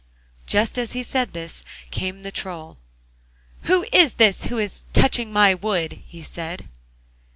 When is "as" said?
0.79-0.93